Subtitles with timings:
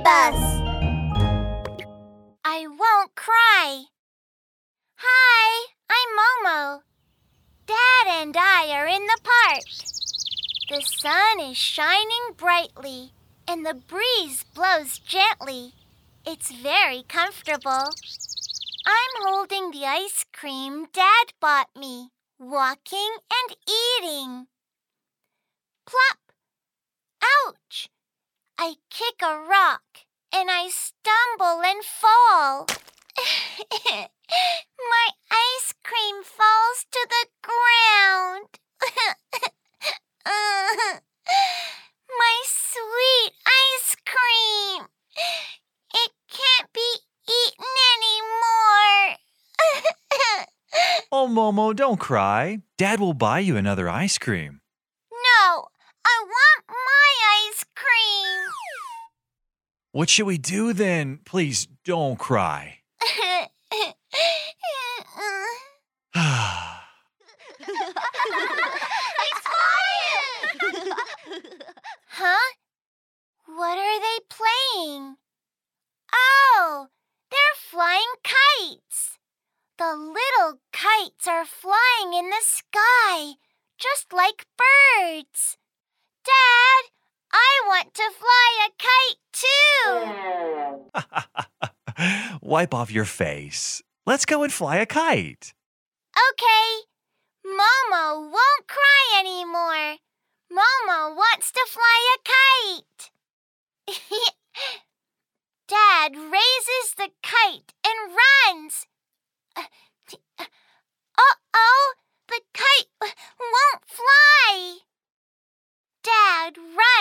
[0.00, 0.60] Bus.
[2.44, 3.84] I won't cry.
[4.96, 6.82] Hi, I'm Momo.
[7.66, 9.64] Dad and I are in the park.
[10.70, 13.12] The sun is shining brightly
[13.48, 15.72] and the breeze blows gently.
[16.24, 17.90] It's very comfortable.
[18.86, 24.46] I'm holding the ice cream Dad bought me, walking and eating.
[25.86, 26.18] Plop!
[27.46, 27.88] Ouch!
[28.60, 30.00] I kick a rock
[30.34, 32.66] and I stumble and fall.
[34.90, 38.58] My ice cream falls to the ground.
[42.18, 44.88] My sweet ice cream.
[45.94, 46.98] It can't be
[47.28, 49.18] eaten anymore.
[51.10, 52.58] Oh, Momo, don't cry.
[52.76, 54.60] Dad will buy you another ice cream.
[55.10, 55.68] no,
[56.04, 57.10] I want my
[57.48, 58.50] ice cream.
[59.92, 61.20] What should we do then?
[61.24, 62.80] Please don't cry.
[72.08, 72.52] huh?
[73.46, 75.16] What are they playing?
[76.12, 76.88] Oh,
[77.30, 79.18] they're flying kites.
[79.78, 83.34] The little kites are flying in the sky,
[83.78, 85.56] just like birds.
[86.24, 86.90] Dad,
[87.32, 89.18] I want to fly a kite
[91.96, 92.38] too.
[92.48, 93.82] Wipe off your face.
[94.06, 95.54] Let's go and fly a kite.
[96.30, 96.84] Okay.
[97.44, 99.98] Momo won't cry anymore.
[100.50, 103.10] Momo wants to fly a kite.
[105.68, 108.86] Dad raises the kite and runs.
[109.56, 109.64] Uh
[111.54, 111.94] oh,
[112.28, 114.78] the kite won't fly.
[116.02, 116.56] Dad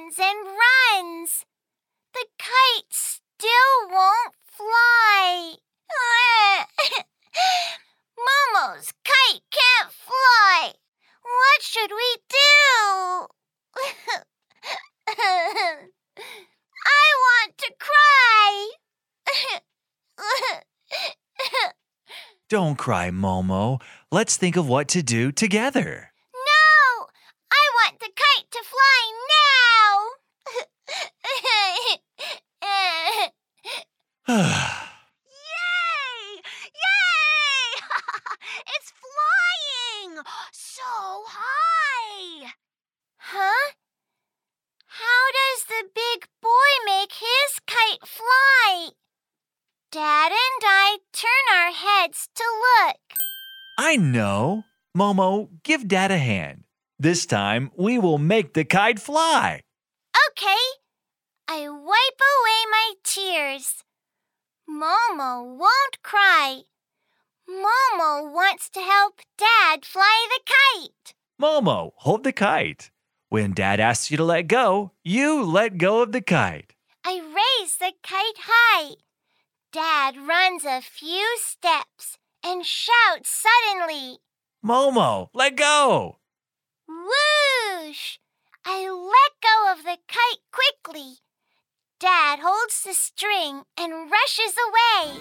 [0.00, 1.44] runs and runs.
[2.14, 5.56] The kite still won't fly.
[8.18, 10.72] Momo's kite can't fly.
[11.22, 13.26] What should we do?
[15.08, 15.88] I
[17.18, 18.70] want to cry.
[22.48, 23.80] Don't cry, Momo.
[24.10, 26.12] Let's think of what to do together.
[26.34, 27.06] no!
[27.52, 29.20] I want the kite to fly now.
[34.30, 34.46] Yay!
[36.38, 37.66] Yay!
[38.74, 40.82] it's flying so
[41.26, 42.52] high.
[43.16, 43.72] huh?
[44.86, 48.90] How does the big boy make his kite fly?
[49.90, 53.00] Dad and I turn our heads to look.
[53.78, 54.62] I know.
[54.96, 56.62] Momo, give Dad a hand.
[57.00, 59.62] This time we will make the kite fly.
[60.28, 60.64] Okay.
[61.48, 63.82] I wipe away my tears.
[64.70, 66.62] Momo won't cry.
[67.48, 71.14] Momo wants to help Dad fly the kite.
[71.42, 72.92] Momo, hold the kite.
[73.30, 76.74] When Dad asks you to let go, you let go of the kite.
[77.04, 78.94] I raise the kite high.
[79.72, 84.18] Dad runs a few steps and shouts suddenly,
[84.64, 86.18] Momo, let go.
[86.86, 88.18] Whoosh!
[88.64, 91.14] I let go of the kite quickly.
[92.00, 95.20] Dad holds the string and rushes away.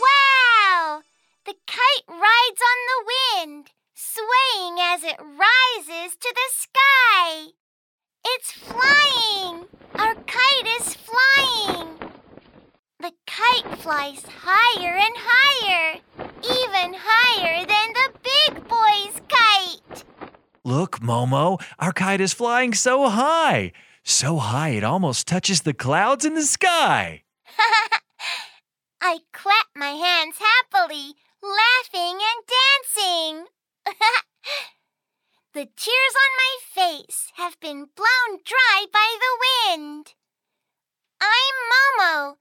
[0.00, 1.02] Wow!
[1.46, 7.46] The kite rides on the wind, swaying as it rises to the sky.
[8.24, 9.66] It's flying!
[9.94, 11.96] Our kite is flying!
[12.98, 16.00] The kite flies higher and higher,
[16.42, 20.04] even higher than the big boy's kite.
[20.64, 23.70] Look, Momo, our kite is flying so high.
[24.04, 27.22] So high it almost touches the clouds in the sky.
[29.00, 33.46] I clap my hands happily, laughing and dancing.
[35.54, 40.14] the tears on my face have been blown dry by the wind.
[41.20, 42.36] I'm Momo.